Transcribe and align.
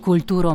Kulturo 0.00 0.54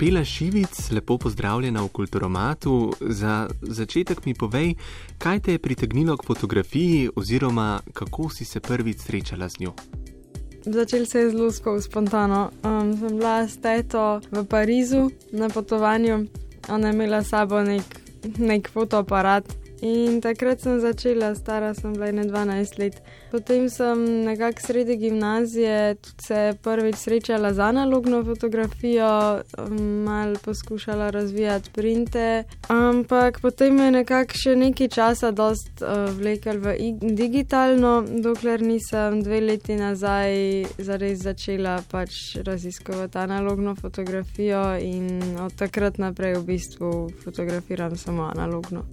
mat. 0.00 0.06
Špela 0.06 0.24
Šivic, 0.24 0.90
lepo 0.90 1.18
pozdravljena 1.18 1.82
v 1.82 1.88
Kulturomatu. 1.88 2.92
Za 3.00 3.48
začetek 3.62 4.26
mi 4.26 4.34
povej, 4.34 4.74
kaj 5.18 5.40
te 5.40 5.52
je 5.52 5.58
pritegnilo 5.58 6.16
k 6.16 6.24
fotografiji, 6.26 7.10
oziroma 7.16 7.80
kako 7.92 8.30
si 8.30 8.44
se 8.44 8.60
prvič 8.60 8.96
srečala 8.98 9.48
z 9.48 9.60
njo. 9.60 9.72
Začel 10.64 11.06
se 11.06 11.18
je 11.18 11.30
zelo 11.30 11.50
spontano. 11.80 12.50
Um, 12.64 12.96
sem 12.96 13.16
bila 13.18 13.48
s 13.48 13.60
teto 13.60 14.20
v 14.30 14.44
Parizu 14.44 15.10
na 15.32 15.48
potovanju, 15.48 16.26
ona 16.68 16.88
je 16.88 16.94
imela 16.94 17.22
s 17.22 17.28
sabo 17.28 17.62
nek, 17.62 17.84
nek 18.38 18.70
fotoaparat 18.72 19.59
In 19.82 20.20
takrat 20.20 20.60
sem 20.60 20.80
začela, 20.80 21.34
stara 21.34 21.74
sem 21.74 21.92
bila 21.92 22.12
ne 22.12 22.24
12 22.24 22.78
let. 22.78 23.02
Potem 23.30 23.68
sem 23.68 24.24
nekako 24.24 24.60
sredi 24.60 24.96
gimnazije 24.96 25.96
se 26.22 26.54
prvič 26.62 26.96
srečala 26.96 27.54
z 27.54 27.58
analogno 27.58 28.24
fotografijo, 28.24 29.40
malo 30.04 30.36
poskušala 30.44 31.10
razvijati 31.10 31.70
printe. 31.72 32.44
Ampak 32.68 33.40
potem 33.40 33.78
je 33.78 33.90
nekako 33.90 34.34
še 34.34 34.56
nekaj 34.56 34.88
časa 34.88 35.30
dost 35.30 35.80
uh, 35.80 36.12
vlekel 36.12 36.60
v 36.60 36.76
digitalno, 37.00 38.04
dokler 38.20 38.62
nisem 38.62 39.22
dve 39.22 39.40
leti 39.40 39.78
nazaj 39.80 40.64
zares 40.78 41.22
začela 41.22 41.78
pač 41.90 42.36
raziskovati 42.44 43.18
analogno 43.18 43.74
fotografijo 43.74 44.76
in 44.76 45.38
od 45.40 45.54
takrat 45.56 45.98
naprej 45.98 46.36
v 46.36 46.44
bistvu 46.44 46.92
fotografiram 47.24 47.96
samo 47.96 48.28
analogno. 48.28 48.84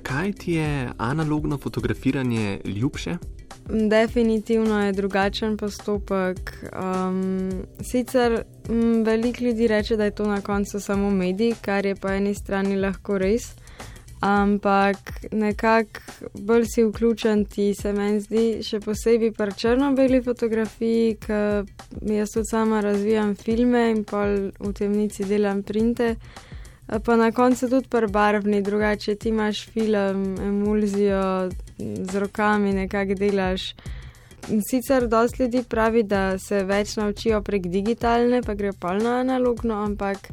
Zakaj 0.00 0.32
ti 0.32 0.52
je 0.52 0.88
analogno 0.98 1.58
fotografiranje 1.58 2.60
ljubše? 2.64 3.16
Definitivno 3.68 4.86
je 4.86 4.92
drugačen 4.92 5.56
postopek. 5.56 6.64
Um, 6.72 7.50
sicer 7.80 8.42
m, 8.68 9.04
veliko 9.04 9.44
ljudi 9.44 9.66
reče, 9.68 9.96
da 9.96 10.04
je 10.04 10.10
to 10.10 10.26
na 10.26 10.40
koncu 10.40 10.80
samo 10.80 11.10
medij, 11.10 11.54
kar 11.60 11.86
je 11.86 11.94
po 11.94 12.08
eni 12.08 12.34
strani 12.34 12.76
lahko 12.76 13.18
res, 13.18 13.42
ampak 14.20 14.96
nekako 15.32 16.00
bolj 16.34 16.64
si 16.74 16.84
vključen 16.84 17.44
ti 17.44 17.74
se 17.74 17.92
meni 17.92 18.20
zdi, 18.20 18.62
še 18.62 18.80
posebej 18.80 19.32
pri 19.36 19.52
črno-beli 19.52 20.22
fotografiji, 20.22 21.16
ker 21.20 21.68
jaz 22.00 22.32
tudi 22.32 22.48
sama 22.48 22.80
razvijam 22.80 23.34
filme 23.36 23.90
in 23.90 24.04
pa 24.04 24.24
v 24.60 24.72
temnici 24.72 25.24
delam 25.24 25.62
printe 25.62 26.16
pa 26.98 27.16
na 27.16 27.32
koncu 27.32 27.68
tudi 27.68 27.88
prebarvni, 27.88 28.62
drugače 28.62 29.14
ti 29.14 29.28
imaš 29.28 29.66
film, 29.68 30.36
emulzijo 30.38 31.50
z 31.78 32.18
rokami, 32.18 32.72
nekaj 32.72 33.14
delaš. 33.14 33.74
Sicer 34.70 35.08
dosti 35.08 35.42
ljudi 35.42 35.62
pravi, 35.68 36.02
da 36.02 36.38
se 36.38 36.64
več 36.64 36.96
naučijo 36.96 37.42
prek 37.42 37.66
digitalne, 37.66 38.42
pa 38.42 38.54
gre 38.54 38.72
polno 38.72 39.10
analogno, 39.10 39.84
ampak 39.84 40.30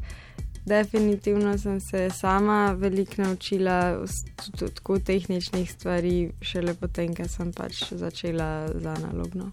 definitivno 0.68 1.58
sem 1.58 1.80
se 1.80 2.10
sama 2.10 2.72
veliko 2.72 3.22
naučila 3.22 3.98
tudi 4.58 4.74
tako 4.74 5.00
tehničnih 5.00 5.72
stvari, 5.72 6.32
šele 6.42 6.74
potem, 6.74 7.14
ker 7.16 7.30
sem 7.30 7.54
pač 7.54 7.84
začela 7.92 8.68
z 8.76 8.86
analogno. 8.86 9.50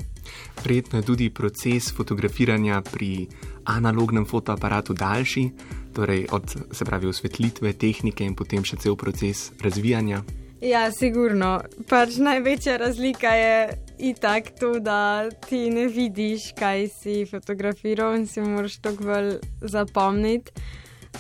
Prijetno 0.63 0.99
je 0.99 1.07
tudi 1.07 1.31
proces 1.31 1.93
fotografiranja 1.95 2.83
pri 2.93 3.27
analognem 3.65 4.27
fotoaparatu 4.27 4.95
daljši, 4.95 5.51
torej 5.95 6.27
od 6.35 6.57
se 6.73 6.85
pravi 6.85 7.07
osvetlitve, 7.07 7.73
tehnike 7.73 8.27
in 8.27 8.35
potem 8.35 8.65
še 8.67 8.81
cel 8.83 8.99
proces 8.99 9.51
razvijanja. 9.63 10.25
Ja, 10.65 10.87
sigurno. 10.93 11.59
Pač 11.91 12.17
največja 12.25 12.79
razlika 12.81 13.35
je 13.37 13.57
itak 13.99 14.55
to, 14.61 14.79
da 14.81 15.29
ti 15.49 15.69
ne 15.71 15.87
vidiš, 15.93 16.55
kaj 16.57 16.89
si 17.03 17.17
fotografiral 17.29 18.17
in 18.17 18.25
si 18.27 18.41
moraš 18.41 18.79
to 18.81 18.95
bolj 18.97 19.37
zapomniti. 19.61 20.55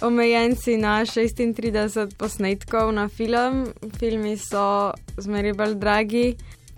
Omejen 0.02 0.56
si 0.56 0.78
na 0.80 1.04
36 1.06 2.16
posnetkov 2.18 2.90
na 2.96 3.06
film, 3.08 3.68
filmi 3.98 4.34
so 4.40 4.90
zmeraj 5.20 5.54
bolj 5.60 5.76
dragi. 5.78 6.26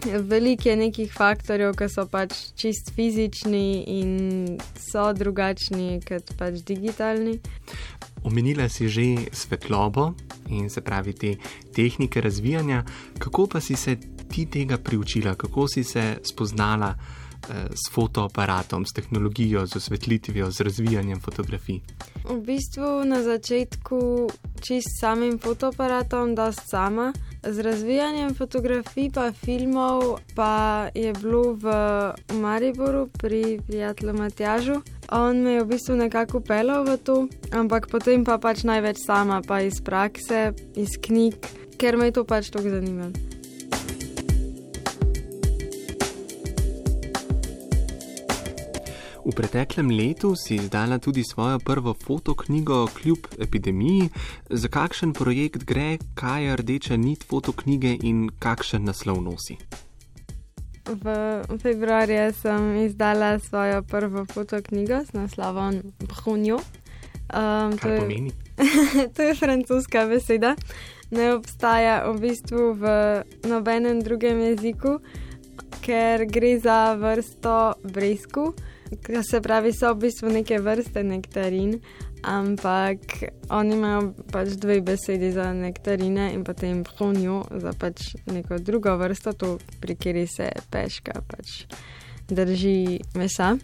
Veliko 0.04 0.68
je 0.68 0.76
nekih 0.76 1.12
faktorjev, 1.12 1.72
ki 1.78 1.88
so 1.88 2.04
pač 2.10 2.34
čist 2.58 2.92
fizični 2.94 3.84
in 3.96 4.58
so 4.78 5.08
drugačni 5.16 6.00
kot 6.06 6.34
pač 6.38 6.60
digitalni. 6.68 7.38
Omenila 8.24 8.68
si 8.68 8.88
že 8.88 9.30
svetlobo 9.32 10.12
in 10.48 10.70
se 10.70 10.80
pravi 10.80 11.12
te 11.12 11.36
tehnike 11.74 12.20
razvijanja. 12.20 12.84
Kako 13.18 13.46
pa 13.46 13.60
si 13.60 13.76
se 13.76 13.96
ti 14.28 14.46
tega 14.46 14.78
priučila, 14.78 15.34
kako 15.34 15.68
si 15.68 15.84
se 15.84 16.18
spoznala 16.22 16.94
s 17.48 17.92
fotoaparatom, 17.92 18.84
s 18.86 18.92
tehnologijo, 18.94 19.66
z 19.66 19.76
osvetlitvijo, 19.76 20.50
z 20.50 20.60
razvijanjem 20.60 21.20
fotografij? 21.20 21.80
V 22.24 22.40
bistvu 22.42 23.04
na 23.04 23.22
začetku 23.22 24.28
čist 24.60 25.00
samim 25.00 25.38
fotoaparatom, 25.38 26.34
da 26.34 26.52
sama. 26.52 27.12
Z 27.42 27.58
razvijanjem 27.62 28.34
fotografij 28.34 29.10
pa 29.14 29.32
filmov 29.32 30.18
pa 30.34 30.88
je 30.94 31.12
bilo 31.12 31.54
v 31.54 31.66
Mariboru 32.40 33.08
pri 33.18 33.60
prijatelju 33.66 34.14
Matjažu. 34.14 34.80
On 35.12 35.42
me 35.42 35.50
je 35.50 35.64
v 35.64 35.66
bistvu 35.66 35.96
nekako 35.96 36.40
pelal 36.40 36.84
v 36.84 36.96
to, 36.98 37.28
ampak 37.52 37.86
potem 37.86 38.24
pa 38.24 38.38
pač 38.38 38.66
največ 38.66 38.98
sama, 39.06 39.40
pa 39.46 39.60
iz 39.62 39.78
prakse, 39.80 40.50
iz 40.74 40.98
knjig, 40.98 41.38
ker 41.78 41.96
me 41.96 42.10
je 42.10 42.18
to 42.18 42.24
pač 42.24 42.50
tako 42.50 42.74
zanimalo. 42.74 43.35
V 49.26 49.34
preteklem 49.34 49.90
letu 49.90 50.36
si 50.38 50.54
izdala 50.54 51.02
tudi 51.02 51.24
svojo 51.26 51.58
prvo 51.58 51.94
fotoknjigo 51.94 52.86
kljub 52.94 53.26
epidemiji. 53.42 54.08
Za 54.50 54.68
kakšen 54.68 55.12
projekt 55.12 55.64
gre, 55.66 55.98
kaj 56.14 56.44
je 56.44 56.56
rdeča 56.56 56.96
nit 56.96 57.24
fotoknjige 57.26 57.96
in 58.06 58.28
kakšen 58.38 58.86
naslov 58.86 59.18
nosi? 59.26 59.58
V 60.86 61.58
februarju 61.58 62.30
sem 62.38 62.76
izdala 62.86 63.38
svojo 63.38 63.82
prvo 63.82 64.22
fotoknjigo 64.30 65.02
s 65.04 65.12
naslovom 65.12 65.82
Brunjo. 66.06 66.62
Um, 67.34 67.74
to, 67.82 67.88
je, 67.88 68.30
to 69.16 69.22
je 69.22 69.34
francoska 69.34 70.06
beseda. 70.06 70.54
Ne 71.10 71.34
obstaja 71.34 72.06
v 72.12 72.30
bistvu 72.30 72.78
v 72.78 72.84
nobenem 73.50 73.98
drugem 74.06 74.38
jeziku, 74.54 75.00
ker 75.82 76.22
gre 76.30 76.58
za 76.62 76.94
vrsto 76.94 77.74
bresku. 77.82 78.54
Se 79.30 79.40
pravi, 79.40 79.72
so 79.72 79.90
v 79.94 79.98
bistvu 80.06 80.30
neke 80.30 80.58
vrste 80.62 81.02
nektarin, 81.02 81.80
ampak 82.22 82.98
oni 83.50 83.74
imajo 83.74 84.12
pač 84.30 84.54
dve 84.62 84.80
besedi 84.80 85.32
za 85.32 85.52
nektarine 85.52 86.30
in 86.34 86.44
potem 86.44 86.84
prunjo 86.84 87.42
za 87.50 87.72
pač 87.78 88.14
neko 88.30 88.58
drugo 88.58 88.96
vrsto, 88.96 89.32
to 89.32 89.58
pri 89.80 89.96
kateri 89.98 90.26
se 90.26 90.50
peška 90.70 91.22
pač 91.26 91.66
drži 92.28 93.00
mesa. 93.14 93.56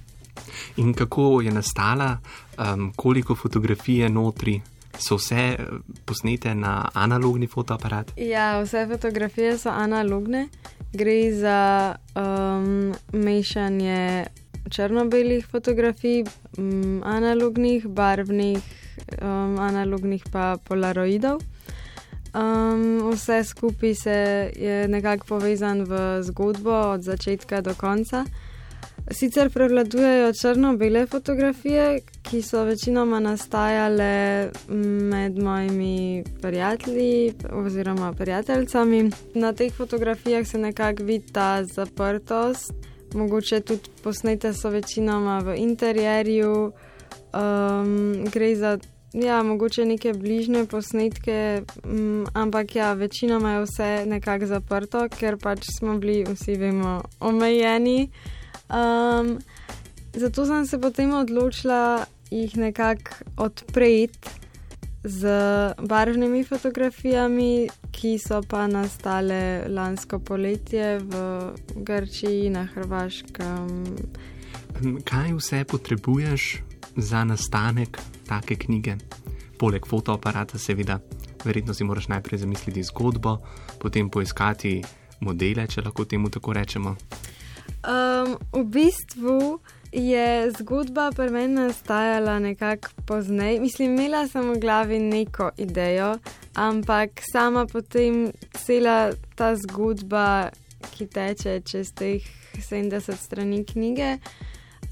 In 0.77 0.95
kako 0.95 1.41
je 1.41 1.53
nastala, 1.53 2.19
um, 2.59 2.93
koliko 2.97 3.35
fotografije 3.35 4.09
notri? 4.09 4.61
So 4.99 5.17
vse 5.17 5.57
posnete 6.05 6.55
na 6.55 6.89
analogni 6.95 7.47
fotoaparat? 7.47 8.13
Ja, 8.17 8.61
vse 8.63 8.87
fotografije 8.87 9.59
so 9.59 9.71
analogne. 9.71 10.49
Gre 10.93 11.33
za 11.33 11.95
um, 12.15 12.93
mešanje 13.13 14.27
črno-belih 14.71 15.47
fotografij, 15.47 16.25
um, 16.59 17.03
analognih, 17.05 17.87
barvnih, 17.89 18.59
um, 19.23 19.59
analognih 19.59 20.23
pa 20.33 20.57
polaroidov. 20.69 21.41
Um, 22.35 23.13
vse 23.13 23.45
skupaj 23.45 23.95
se 23.95 24.53
je 24.57 24.89
nekako 24.89 25.27
povezan 25.27 25.85
v 25.85 26.23
zgodbo 26.23 26.73
od 26.73 27.03
začetka 27.03 27.61
do 27.61 27.75
konca. 27.75 28.25
Sicer 29.11 29.51
prevladujejo 29.51 30.33
črno-bele 30.33 31.07
fotografije, 31.07 32.01
ki 32.23 32.43
so 32.43 32.63
večinoma 32.65 33.21
nastajale 33.21 34.51
med 35.11 35.43
mojimi 35.43 36.25
prijatelji 36.43 37.35
oziroma 37.53 38.13
prijateljicami. 38.13 39.11
Na 39.35 39.53
teh 39.53 39.73
fotografijah 39.73 40.47
se 40.47 40.59
nekako 40.59 41.03
vidi 41.03 41.33
ta 41.33 41.65
zaprtost, 41.65 42.73
mogoče 43.15 43.61
tudi 43.61 43.91
posnete 44.03 44.55
so 44.55 44.71
večinoma 44.71 45.39
v 45.39 45.57
interjerju, 45.57 46.73
um, 47.35 48.25
gre 48.33 48.57
za 48.57 48.79
ja, 49.13 49.43
mogoče 49.43 49.85
neke 49.85 50.13
bližnje 50.13 50.67
posnetke, 50.67 51.63
um, 51.85 52.27
ampak 52.35 52.77
ja, 52.77 52.93
večinoma 52.93 53.53
je 53.53 53.65
vse 53.65 53.91
nekako 54.07 54.47
zaprto, 54.47 55.09
ker 55.09 55.37
pač 55.37 55.67
smo 55.79 55.99
bili 55.99 56.25
vsi, 56.25 56.57
vemo, 56.57 57.01
omejeni. 57.21 58.11
Um, 58.73 59.39
zato 60.15 60.47
sem 60.47 60.67
se 60.67 60.81
potem 60.81 61.15
odločila 61.15 62.07
jih 62.31 62.57
nekako 62.57 63.11
odpreti 63.37 64.43
z 65.05 65.27
barvnimi 65.83 66.45
fotografijami, 66.45 67.69
ki 67.91 68.19
so 68.19 68.43
pa 68.49 68.67
nastale 68.67 69.65
lansko 69.69 70.19
poletje 70.19 70.99
v 70.99 71.15
Grčiji, 71.77 72.51
na 72.51 72.65
Hrvaškem. 72.65 73.69
Kaj 75.05 75.33
vse 75.35 75.65
potrebuješ 75.65 76.63
za 76.97 77.25
nastanek 77.25 77.99
take 78.29 78.57
knjige? 78.57 78.97
Poleg 79.59 79.87
fotoaparata, 79.87 80.59
seveda, 80.59 80.99
verjetno 81.45 81.75
si 81.75 81.85
moraš 81.85 82.09
najprej 82.09 82.39
zamisliti 82.39 82.83
zgodbo, 82.83 83.39
potem 83.79 84.11
poiskati 84.11 84.83
modele, 85.21 85.67
če 85.67 85.83
lahko 85.83 86.05
temu 86.05 86.31
tako 86.31 86.53
rečemo. 86.53 86.97
Um, 87.83 88.37
v 88.53 88.65
bistvu 88.71 89.59
je 89.93 90.53
zgodba 90.59 91.11
pri 91.17 91.31
meni 91.31 91.55
nastajala 91.55 92.39
nekako 92.39 92.89
pozneje. 93.07 93.61
Mislim, 93.61 93.93
imela 93.93 94.29
sem 94.29 94.51
v 94.51 94.59
glavi 94.61 94.99
neko 94.99 95.51
idejo, 95.57 96.19
ampak 96.55 97.21
sama 97.33 97.67
potem 97.67 98.33
cela 98.53 99.13
ta 99.37 99.57
zgodba, 99.57 100.49
ki 100.97 101.07
teče 101.07 101.61
čez 101.61 101.93
teh 101.95 102.25
70 102.71 103.17
strani 103.17 103.65
knjige, 103.65 104.17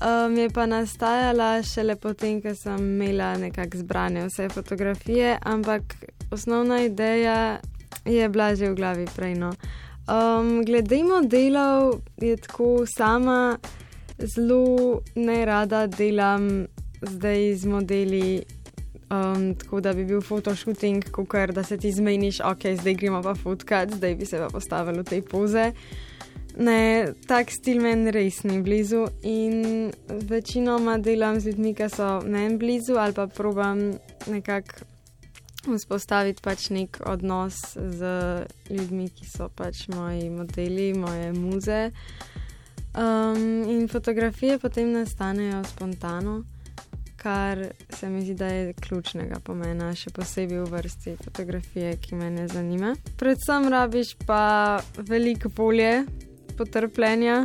um, 0.01 0.37
je 0.37 0.51
pa 0.51 0.67
nastajala 0.67 1.63
šele 1.63 1.97
potem, 1.97 2.43
ko 2.43 2.55
sem 2.55 2.79
imela 2.79 3.37
nekako 3.37 3.79
zbrane 3.79 4.27
vse 4.29 4.49
fotografije, 4.49 5.39
ampak 5.43 5.97
osnovna 6.31 6.83
ideja 6.85 7.59
je 8.05 8.29
bila 8.29 8.55
že 8.55 8.71
v 8.71 8.75
glavi 8.75 9.09
prej. 9.17 9.35
No. 9.35 9.53
Um, 10.11 10.65
glede 10.65 11.05
modelov 11.05 12.01
je 12.21 12.37
tako 12.37 12.85
sama 12.87 13.59
zelo 14.23 15.01
ne 15.15 15.45
rada 15.45 15.87
delam 15.87 16.67
zdaj 17.03 17.55
z 17.55 17.67
modeli, 17.67 18.43
um, 19.11 19.55
tako 19.55 19.81
da 19.81 19.93
bi 19.93 20.05
bil 20.05 20.21
fotoshooting, 20.21 21.11
kot 21.11 21.55
da 21.55 21.63
se 21.63 21.79
ti 21.79 21.93
zmeniš, 21.93 22.41
ok, 22.41 22.67
zdaj 22.81 22.95
gremo 22.95 23.23
pa 23.23 23.35
fotkat, 23.35 23.95
zdaj 23.95 24.15
bi 24.15 24.27
se 24.27 24.39
pa 24.39 24.49
postavil 24.49 25.01
v 25.01 25.05
te 25.05 25.23
poze. 25.23 25.73
Ne, 26.59 27.13
tak 27.29 27.51
stil 27.55 27.79
meni 27.81 28.11
res 28.11 28.43
ni 28.45 28.59
blizu 28.63 29.07
in 29.23 29.93
večinoma 30.09 30.99
delam 30.99 31.41
z 31.41 31.53
ljudmi, 31.53 31.75
ki 31.75 31.89
so 31.89 32.21
meni 32.27 32.59
blizu 32.59 32.99
ali 32.99 33.15
pa 33.15 33.27
probam 33.27 33.93
nekako 34.27 34.91
vzpostaviti 35.77 36.43
pač 36.43 36.71
nek 36.75 36.99
odnos 37.07 37.61
z 37.77 38.11
ljudmi, 38.71 39.09
ki 39.15 39.27
so 39.29 39.49
pač 39.55 39.87
moji 39.95 40.31
modeli, 40.31 40.93
moje 40.99 41.33
muze. 41.33 41.81
Um, 42.91 43.71
in 43.71 43.89
fotografije 43.89 44.59
potem 44.59 44.93
nastanejo 44.93 45.65
spontano, 45.65 46.45
kar 47.17 47.59
se 47.89 48.09
mi 48.09 48.23
zdi, 48.23 48.35
da 48.35 48.47
je 48.47 48.73
ključnega 48.73 49.39
pomena, 49.45 49.93
še 49.95 50.11
posebej 50.11 50.59
v 50.65 50.71
vrsti 50.73 51.15
fotografije, 51.25 51.93
ki 52.03 52.19
me 52.19 52.31
ne 52.35 52.49
zanima. 52.49 52.95
Predvsem 53.21 53.69
rabiš 53.71 54.15
pa 54.27 54.81
veliko 54.97 55.53
volje, 55.57 56.05
potrpljenja, 56.59 57.45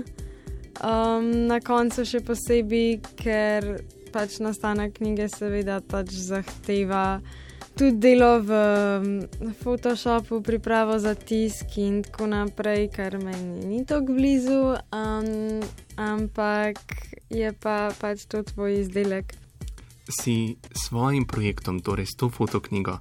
um, 0.82 1.30
na 1.52 1.60
koncu 1.62 2.08
še 2.08 2.24
posebej, 2.26 3.02
ker 3.20 3.76
pač 4.16 4.40
nastanek 4.40 4.98
knjige 4.98 5.28
seveda 5.30 5.82
pač 5.84 6.10
zahteva 6.26 7.20
tudi 7.78 8.00
delo 8.00 8.40
v 8.40 8.52
Photoshopu, 9.64 10.42
pripravo 10.42 11.00
za 11.00 11.16
tisk 11.16 11.78
in 11.78 12.04
tako 12.04 12.28
naprej, 12.28 12.88
kar 12.96 13.18
meni 13.20 13.66
ni 13.66 13.86
tako 13.86 14.14
blizu, 14.16 14.80
um, 14.96 15.62
ampak 15.96 16.80
je 17.30 17.52
pa 17.54 17.92
pač 18.00 18.26
to 18.26 18.44
tvoj 18.44 18.80
izdelek. 18.80 19.36
Si 20.08 20.56
s 20.74 20.88
svojim 20.88 21.26
projektom, 21.26 21.80
torej 21.80 22.06
s 22.06 22.16
to 22.16 22.30
fotoknjigo, 22.30 23.00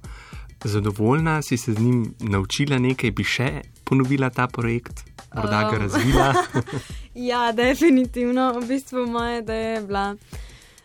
zadovoljna, 0.63 1.41
si 1.41 1.57
se 1.57 1.73
z 1.73 1.79
njim 1.79 2.15
naučila 2.19 2.79
nekaj, 2.79 3.11
bi 3.11 3.23
še 3.23 3.49
ponovila 3.83 4.29
ta 4.29 4.47
projekt, 4.47 5.05
morda 5.35 5.61
ga 5.69 5.77
um, 5.77 5.81
razvila? 5.85 6.33
ja, 7.29 7.51
definitivno. 7.51 8.51
V 8.59 8.67
bistvu 8.67 9.05
moja 9.07 9.39
ideja 9.39 9.69
je 9.77 9.81
bila, 9.81 10.15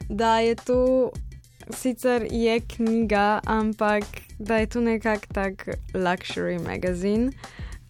da 0.09 0.39
je 0.39 0.55
to 0.55 1.11
sicer 1.75 2.27
je 2.31 2.61
knjiga, 2.61 3.41
ampak 3.47 4.05
da 4.39 4.57
je 4.57 4.67
to 4.67 4.81
nekako 4.81 5.27
tak 5.35 5.69
luxury 5.95 6.59
magazine. 6.59 7.31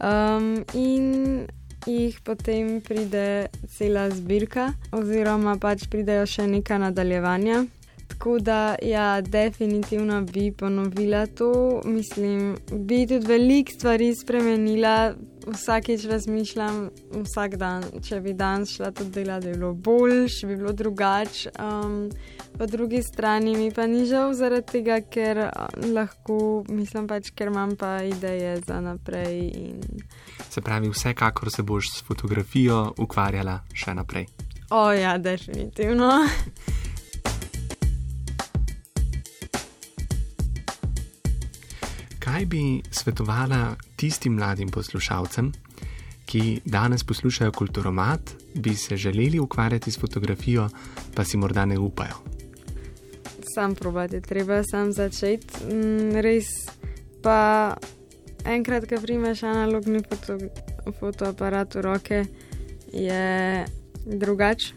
Um, 0.00 0.65
in 0.75 1.47
jih 1.87 2.21
potem 2.25 2.81
pride 2.81 3.49
cela 3.69 4.11
zbirka, 4.11 4.73
oziroma 4.93 5.56
pač 5.61 5.87
pridejo 5.91 6.27
še 6.27 6.47
neka 6.47 6.79
nadaljevanja. 6.79 7.65
Tako 8.11 8.38
da, 8.38 8.77
ja, 8.82 9.21
definitivno 9.21 10.23
bi 10.23 10.50
ponovila 10.53 11.27
to. 11.27 11.81
Mislim, 11.85 12.56
bi 12.73 13.06
tudi 13.06 13.27
veliko 13.27 13.73
stvari 13.73 14.15
spremenila, 14.15 15.15
vsakeč 15.47 16.05
razmišljam, 16.05 16.91
vsak 17.25 17.57
dan, 17.57 17.85
če 18.05 18.21
bi 18.21 18.35
danes 18.35 18.75
šla 18.77 18.91
to 18.91 19.05
delati, 19.05 19.47
bi 19.47 19.59
bilo 19.59 19.73
boljš, 19.75 20.41
bi 20.47 20.57
bilo 20.57 20.73
drugače. 20.73 21.51
Um, 21.59 22.11
po 22.59 22.67
drugi 22.67 23.03
strani 23.03 23.57
mi 23.57 23.71
pa 23.73 23.87
ni 23.87 24.07
žal 24.07 24.35
zaradi 24.35 24.67
tega, 24.73 25.01
ker 25.01 25.47
lahko, 25.95 26.65
mislim 26.69 27.09
pač, 27.09 27.31
ker 27.35 27.53
imam 27.53 27.77
pa 27.77 28.03
ideje 28.03 28.61
za 28.67 28.81
naprej. 28.81 29.41
In... 29.55 30.05
Se 30.51 30.61
pravi, 30.61 30.91
vsekakor 30.91 31.51
se 31.51 31.63
boš 31.63 31.95
s 31.95 32.05
fotografijo 32.07 32.91
ukvarjala 32.99 33.61
še 33.75 33.95
naprej. 33.95 34.29
O 34.71 34.93
ja, 34.93 35.19
definitivno. 35.19 36.13
kaj 42.20 42.46
bi 42.46 42.82
svetovala 42.90 43.76
tistim 43.96 44.34
mladim 44.34 44.69
poslušalcem, 44.69 45.52
ki 46.26 46.61
danes 46.64 47.05
poslušajo 47.05 47.52
kulturomat, 47.52 48.20
bi 48.55 48.75
se 48.75 48.96
želeli 48.96 49.38
ukvarjati 49.38 49.90
s 49.90 49.99
fotografijo, 49.99 50.69
pa 51.14 51.25
si 51.25 51.37
morda 51.37 51.64
ne 51.64 51.78
upajo? 51.78 52.14
Sam 53.55 53.75
probati, 53.75 54.20
treba 54.20 54.62
sam 54.64 54.93
začeti. 54.93 55.64
Mm, 55.64 56.20
res 56.20 56.46
pa 57.22 57.75
enkrat, 58.44 58.86
ko 58.86 59.00
primeš 59.03 59.43
analogni 59.43 60.03
foto, 60.08 60.39
fotoaparat 61.00 61.74
v 61.74 61.81
roke, 61.81 62.24
je 62.93 63.65
drugače. 64.06 64.74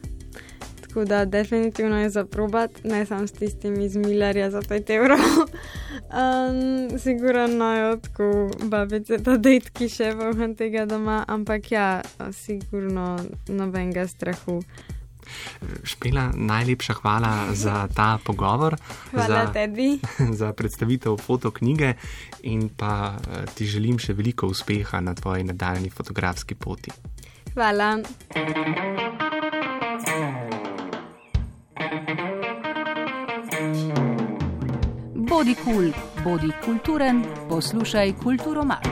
Tako 0.81 1.05
da 1.05 1.25
definitivno 1.25 1.99
je 2.01 2.09
za 2.09 2.25
probat, 2.25 2.83
ne 2.83 3.05
samo 3.05 3.27
s 3.27 3.31
tistimi 3.31 3.85
iz 3.85 3.95
Millerja 3.95 4.51
za 4.51 4.61
5 4.61 4.95
evrov. 4.95 5.19
Um, 6.13 6.99
sigurno 6.99 7.75
je 7.75 8.01
tako, 8.01 8.51
babice, 8.63 9.17
da 9.17 9.37
detki 9.37 9.87
še 9.89 10.11
voham 10.13 10.53
tega 10.55 10.85
doma, 10.85 11.23
ampak 11.27 11.71
ja, 11.71 11.87
sigurno 12.37 13.15
nobenega 13.49 14.05
strahu. 14.07 14.59
Špela, 15.83 16.27
najlepša 16.35 16.93
hvala 16.93 17.33
za 17.57 17.87
ta 17.95 18.19
pogovor. 18.23 18.77
Hvala 19.11 19.47
za, 19.47 19.53
tebi. 19.53 19.97
Za 20.39 20.53
predstavitev 20.53 21.17
fotoknjige 21.17 21.93
in 22.43 22.69
pa 22.69 23.15
eh, 23.17 23.45
ti 23.55 23.65
želim 23.65 23.97
še 23.99 24.13
veliko 24.13 24.47
uspeha 24.47 25.01
na 25.01 25.15
tvoji 25.17 25.43
nadaljni 25.49 25.89
fotografski 25.89 26.55
poti. 26.55 26.91
Hvala. 27.53 27.97
Bodi 35.43 35.55
kul, 35.55 35.73
cool, 35.73 35.93
bodi 36.23 36.51
kulturen, 36.65 37.25
poslušaj 37.49 38.13
kulturomat. 38.23 38.87